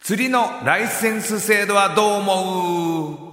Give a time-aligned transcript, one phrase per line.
[0.00, 3.28] 釣りのライセンス制度はどう思う？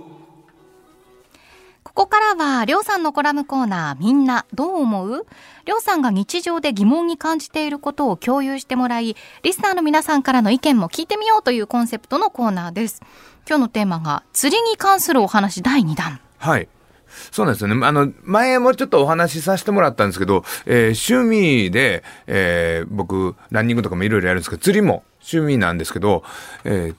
[1.84, 5.26] ここからは、りょうさんのコラムコーナー、みんなどう思う？
[5.64, 13.02] りょうさんが日常で疑問に感じていることを共有してもらい、リスナーの皆さんからの意見も聞いてみようというコンセプトのコーナーです。
[13.48, 16.20] 今日のテーマが、釣りに関するお話第2弾。
[16.40, 16.68] はい。
[17.32, 17.86] そうなんですよね。
[17.86, 26.24] あの、前もちょっとお話しさせてもらったんですけど、えー趣味で、えー僕、ランニングとかもいろいろやるんですけど、釣りも趣味なんですけど、
[26.64, 26.96] えー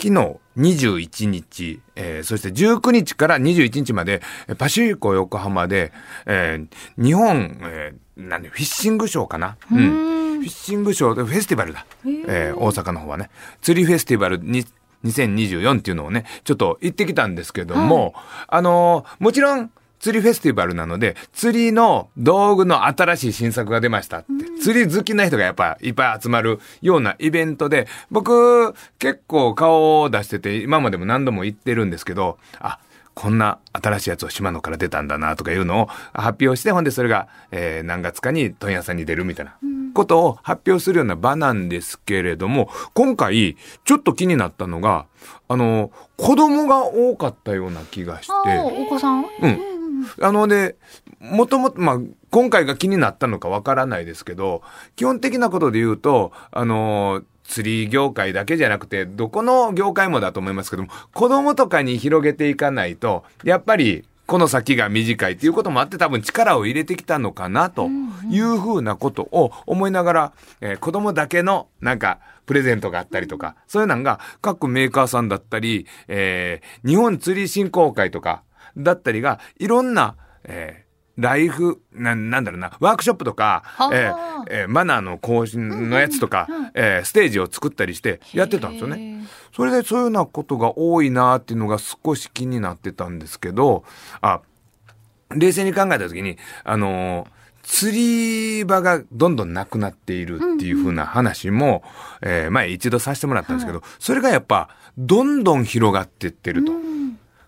[0.00, 5.92] 昨日21日、えーそして19日から21日まで、えーパシフィコ横浜で、
[6.26, 9.56] えー日本、えーなんで、フィッシングショーかな？
[9.70, 9.78] うん。
[10.38, 11.84] フィッシングショーでフェスティバルだ。
[12.04, 13.30] えー大阪の方はね。
[13.60, 14.64] 釣りフェスティバルに、
[15.04, 18.14] 2024っていうのをね、ちょっと行ってきたんですけども、
[18.46, 24.26] あのーもちろん、釣りフェスティバルなので、釣りの道具の新しい新作が出ましたって、
[24.62, 32.78] 釣り好きな人がやっぱいっぱい集まるようなイベントで、僕結構顔を出してて、今までも何度も行ってるんですけど、あ、
[33.14, 39.56] こんな新しいやつを島野から出たんだなとかいうのを発表して、ほんでそれが、えー何月かに問屋さんに出るみたいな
[39.94, 45.06] ことを発表するような場なんですけれども、今回ちょっと気になったのが、
[45.48, 49.24] あの、子供が多かったような気がして、お子さん？
[49.42, 49.58] うん。
[50.22, 50.76] あのね、
[51.20, 51.98] もともと、まあ、
[52.30, 54.62] 今回が気になったのかわからないですけど、
[54.96, 67.88] 基本的なことで言うと、あのー釣り業界だけじゃなくて、どこの業界もだと思いますけども、子供とかに広げていかないと、やっぱり、この先が短いっていうこともあって多分力を入れてきたのかなと
[68.30, 78.42] いうふうなことを思いながら、えー子供だけのなんかプレゼントがあったりとか、そういうのが各メーカーさんだったり、えー日本釣り振興会とか
[78.76, 80.87] だったりがいろんな、えー
[81.18, 83.90] ライフ、な、なんだろうな、ワークショップとか、はあ。
[83.92, 89.26] えーえーマナーの更新のやつとか、えーステージを作ったりしてやってたんですよね。
[89.54, 93.84] それでそういうようなことが多いなっていうのが少し気になってたんですけど、
[94.20, 94.40] あ、
[95.34, 101.82] 冷静に考えた時に、あのー釣り場がどんどんなくなっているっていう風な話も、
[102.22, 106.72] えー前一度させてもらったんですけど、それがやっぱ、どんどん広がっていってると。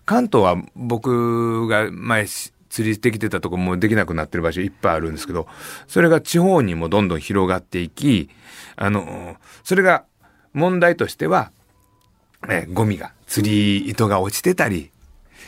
[0.05, 5.47] 関東は僕が前し釣りできてたとこもできなくなってる場所いっぱいあるんですけど、
[5.87, 8.29] それが地方にもどんどん広がっていき、
[8.77, 10.05] あの、それが
[10.53, 11.51] 問題としては、
[12.47, 14.89] えーゴミが、釣り糸が落ちてたり、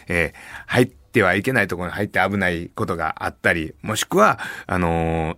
[0.07, 5.37] えー入ってはいけないところに入って危ないことがあったり、もしくは、あのー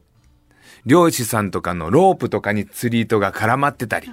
[0.87, 4.07] 漁師さんとかのロープとかに釣り糸が絡まってたり、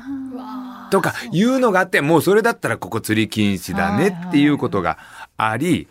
[0.91, 4.99] とかいうのがあって、もうそれだったらここ釣り禁止だねっていうことが
[5.37, 5.89] あり、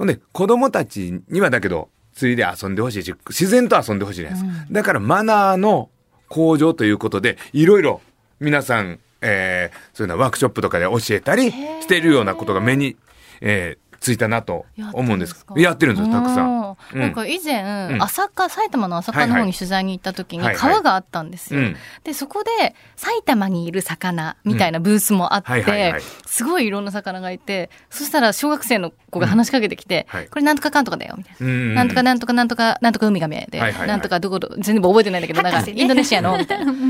[0.00, 4.66] ほんで、子供たちにはだけど、釣りで遊んでほしいし、自然と遊んでほしいじゃないですか。
[4.70, 5.90] だからマナーの
[6.30, 8.00] 向上ということで、いろいろ
[8.40, 12.96] 皆さん、えー、そういうのワークショップとかで教えたりしているようなことが目に、
[13.42, 15.44] えーついたなと思うんです。
[15.56, 16.76] やってるんですよ、たくさん。
[16.94, 17.00] うん。
[17.00, 17.62] なんか以前、
[17.92, 18.02] うん。
[18.02, 21.60] 朝霞、埼玉の朝霞の方に取材に行った時に川があったんですよ。
[21.60, 21.76] うん。
[22.02, 25.94] で、そこで埼玉にいる魚みたいなブースもあって、
[26.24, 30.28] すごいいろんな魚がいて、そしたら小学生の子が話しかけてきて、はい。
[30.28, 31.46] これなんとかかんとかだよ、みたいな。
[31.46, 33.88] うんなんとかなんとかなんとかなんとかウミガメで、はいはいはい。
[33.88, 36.72] なんとかどこど、全部覚えてないんだけど、なんかインドネシアの、みたいな。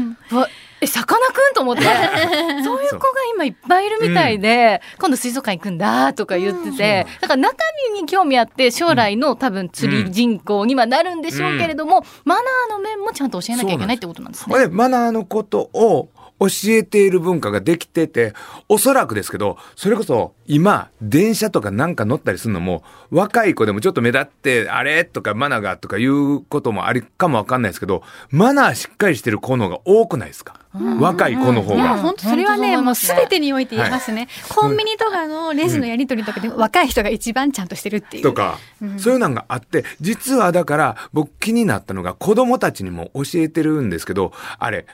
[0.82, 1.82] え、さかなクンと思って、
[2.62, 7.56] そういう子が今いっぱいいるみたいで、今度水族館行くんだとか言ってて、だから中
[7.94, 13.30] 身に興味あって、将来の多分釣り人口にはなるんでしょうけれども、マナーの面もちゃん。
[13.30, 14.58] と教えなきゃいけないってことなんですね。
[14.58, 16.08] で、マナーのことを
[16.40, 18.32] 教えている文化ができてて、
[18.68, 25.04] おそらくですけど、それこそ今、電車とかなんか乗ったりするのも、若い子でもちょっと目立って、あれ？
[25.04, 30.58] とかマナーがとかいうこともありかもわかんないですけど、マナーしっかりしてる子の方が多くないですか？
[30.72, 31.98] 若い子の方いやが。
[31.98, 34.28] 本当それはね、もうすべてにおいて言えますね。
[34.48, 38.22] コンビニとかのレジのやり取りとかで若い人が一番ちゃんとしてるっていう。
[38.22, 38.58] とか、
[38.96, 44.86] そういうのがあって、実はだから僕気になったのが子供たちにも教えてるんですけど、あれ、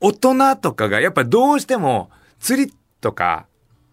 [0.00, 3.46] 大人とかがやっぱりどうしても釣りとか、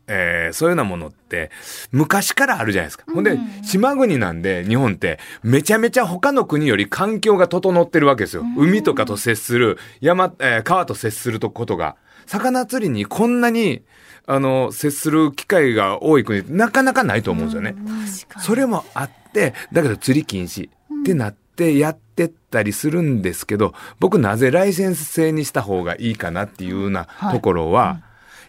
[0.08, 1.50] えーそういうようなものって
[1.92, 3.06] 昔からあるじゃないですか。
[3.14, 8.44] ほんで、島国なんで日本ってめちゃめちゃ他の国より環境が整ってるわけですよ。
[8.58, 11.96] 海とかと接する、山、えー川と接するとことが。
[12.26, 13.84] 魚釣りにこんなに、
[14.26, 17.76] あの、接する機会が多い国なかなかないと思うんですよね。
[18.40, 22.03] それもあって、だけど釣り禁止ってなってやって
[22.54, 28.02] ったりするんですけど、僕なぜライセンス制にした方がいいかなっていうようなところは、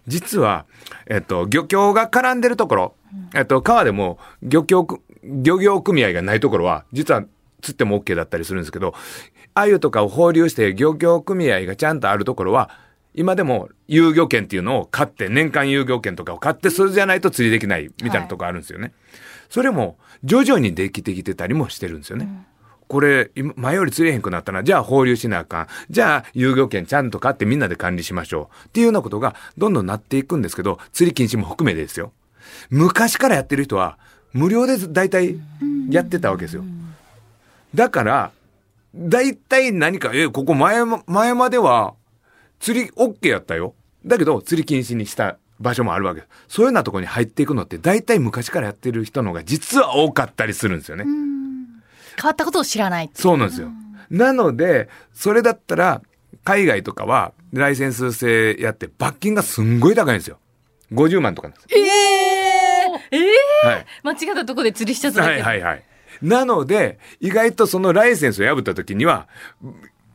[0.06, 0.67] 実は、
[1.06, 2.95] えっと、漁協が絡んでるところ、
[3.35, 7.25] えっと、川でも漁協く、漁業組合がないところは、実は
[7.62, 8.95] 釣っても OK だったりするんですけど、
[9.55, 12.71] 鮎とかを放流して漁業組合がちゃんとあるところは、
[13.15, 18.93] 今でも遊漁券っていうのを買って、年間遊漁券とかを買って、それじゃないと釣りできないみたいなとこあるんですよね。
[19.49, 22.29] それも徐々にできてきてたりもしてるんですよね。
[22.94, 24.62] これ、前より釣れへんくなったな。
[24.62, 25.67] じゃあ放流しなあかん。
[25.91, 28.69] じゃあ遊漁券ちゃんと買ってみんなで管理しましょう。
[28.69, 32.12] っていうようなことがどんどんなっていくんですけど、釣り禁止も含めですよ。
[32.70, 33.99] 昔からやってる人は
[34.32, 35.41] 無料で大体
[35.91, 36.62] やってたわけですよ。
[37.75, 38.31] だから、
[38.94, 41.94] 大体何か、え、ここ前ま、前までは
[42.61, 43.75] 釣り OK やったよ。
[44.06, 46.55] だけど釣り禁止にした場所もあるわけです。
[46.56, 51.34] そういうようなとこに入っていくのって大体昔からやってる人の方が実は多かったりするんですよね。
[52.21, 53.11] 変わったことを知らない。
[53.15, 53.71] そうなんですよ。
[54.11, 56.03] なので、それだったら、
[56.45, 60.39] 海外とかは、ライセンス制やって、罰金がすんごい高いんですよ。
[60.93, 61.85] 50万とかなんですよ。
[61.85, 63.19] えええ
[63.65, 63.87] えはい。
[64.03, 65.85] 間違ったとこで釣りしちゃったはいはいはい。
[66.23, 69.29] なので、意外とそのライセンスを破った時には、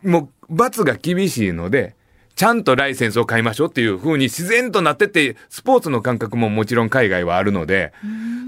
[0.03, 1.95] もう罰が厳しいので、
[2.39, 7.91] ちゃんとライセンスを買いましょうっていう風に自然となってて、スポーツの感覚ももちろん海外はあるので、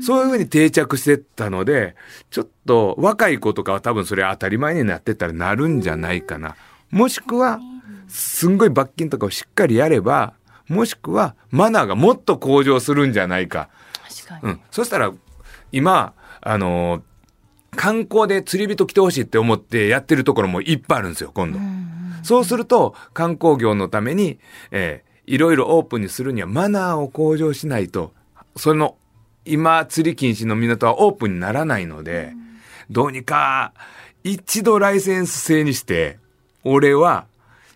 [0.02, 1.98] そういう風に定着してったので、
[2.30, 6.56] ちょっと若い子とかは多分それ当たり前になってったらなるんじゃないかな。
[6.90, 7.60] もしくは、
[8.08, 10.36] すんごい罰金とかをしっかりやれば、
[10.70, 13.68] もしくはマナーがもっと向上するんじゃないか。
[14.08, 14.54] 確かに。
[14.54, 14.62] うん。
[14.72, 15.12] そしたら、
[15.74, 17.02] 今、あのー
[17.76, 21.60] 観光で釣り人来てほしいって思ってやってるところもいっぱいあるんですよ、今度。
[22.24, 24.40] そうすると、観光業のために、
[24.72, 28.12] えーいろいろオープンにするにはマナーを向上しないと、
[28.58, 28.98] その、
[29.46, 32.34] 今、釣り禁止の港はオープンにならないので、
[32.90, 33.72] どうにか、
[34.24, 36.20] 一度ライセンス制にして、
[36.64, 37.28] 俺は、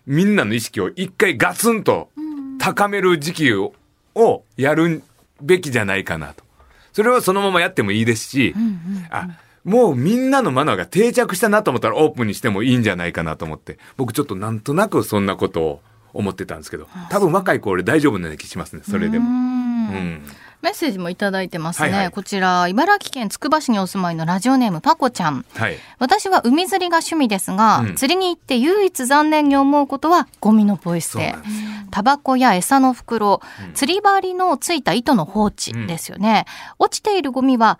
[0.06, 2.10] みんなの意識を一回ガツンと
[2.58, 3.72] 高める時期を
[4.14, 5.02] をやる
[5.42, 6.44] べきじゃないかなと。
[6.92, 8.54] それはそのままやってもいいですし、
[9.10, 9.28] あ、
[9.66, 15.80] もうみんなのマナーが定着したなと思ったらオープンにしてもいいんじゃないかなと思って、僕ちょっとなんとなくそんなことを
[16.14, 19.28] 思ってたんですけど、多分若い子俺大丈夫な気しますね、それでも。
[19.28, 19.28] う
[19.92, 20.22] ん。
[20.62, 21.90] メッセージもいただいてますね。
[21.90, 25.44] はいはいこちら、茨城県つくば市にお住まいのラジオネームパコちゃん。
[25.54, 25.76] はい。
[25.98, 31.34] 私は海釣りが趣味ですが、うん釣りに行って唯一残念に思うことはゴミのポイ捨て。
[31.90, 33.40] タバコや餌の袋、
[33.74, 36.46] 釣り針のついた糸の放置ですよね。
[36.78, 37.78] 落ちているゴミは、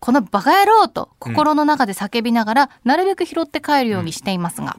[0.00, 4.76] このバカ野郎と心の中で叫びながら、なるべく拾って帰るようにしていますが。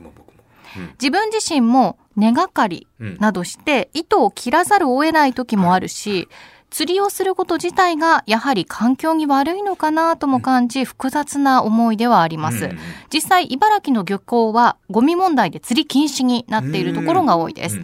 [1.02, 6.28] 自分自身も根がかりうんなどして糸を切らざるを得ない時もあるし、
[6.70, 12.66] 釣りをすること自体がやはり環境に悪いのかなとも感じ、複雑な思いではあります。
[12.66, 12.78] うん
[13.12, 17.82] 実際、茨城の漁港はゴミ問題で釣り禁止になっているところが多いです。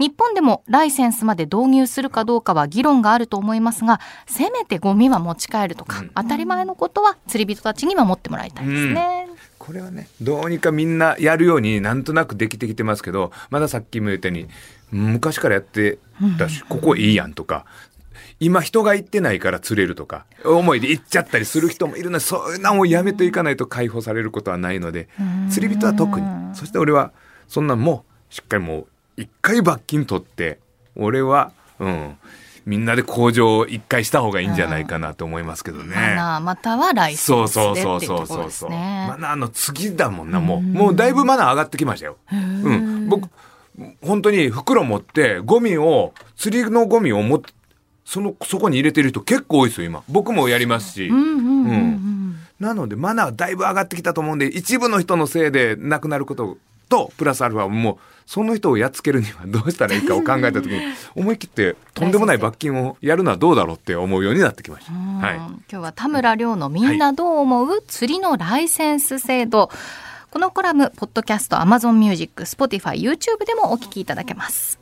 [0.00, 9.28] うん日本でもライセンスまで導入するかどうかは議論があると思いますが、せめてゴミは持ち帰るとか、うん当たり前のことは釣り人たちに守ってもらいたいですね。
[9.58, 14.48] これはね、どうにかみんなやるようになんとなくできてきてますけど、まださっきも言ったように、
[14.90, 15.98] 昔からやって
[16.38, 17.66] たし、ここいいやんとか、
[18.40, 25.08] 今人が行ってないから釣れるとか、思いで行っちゃったりする人もいるので、そういうのをやめていかないと解放されることはないので、
[25.50, 26.26] 釣り人は特に。
[26.54, 27.12] そして俺は、
[27.48, 30.58] そんなんもう、しっかりもう、一回罰金取って、
[30.96, 32.16] 俺は、うん、
[32.66, 35.94] みんなで向上を一回した方がいいんじゃないかなと思いますけどね。
[35.94, 38.44] マナーまたはライセそうンスでってそいううところそうそうそうそう。
[38.44, 39.06] ですね。
[39.08, 40.60] マナーの次だもんな、もう。
[40.62, 42.16] もうだいぶマナー上がってきましたよ。
[42.32, 43.08] うん。
[43.08, 43.28] 僕、
[44.02, 47.52] 本当に袋持って、ゴミを、釣りのゴミを持って、
[48.04, 50.02] その、そこに入れてる人結構多いですよ、今。
[50.08, 51.08] 僕もやりますし。
[51.08, 56.58] うんなので、マナーだいぶ上がってきたと思うんで、一部の人のせいで亡くなること
[56.90, 57.98] と、プラスアルファもう、
[58.30, 60.80] その人をやっつけるにはどうしたらいいかを考えたときに、
[61.16, 64.92] 思い切って、とんでもない罰金をやるのはどうだろうって思うようになってきました。
[64.92, 65.34] うんはい。
[65.36, 69.68] 今日は田村亮のみんなどう思う、釣りのライセンス制度。
[70.30, 74.79] このコラム、ポッドキャスト、アマゾンミュージック、スポティファイ、YouTube でもお聞きいただけます。